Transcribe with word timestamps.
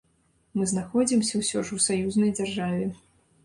Мы 0.59 0.65
знаходзімся 0.71 1.43
ўсё 1.43 1.57
ж 1.69 1.77
у 1.77 1.85
саюзнай 1.87 2.35
дзяржаве. 2.43 2.93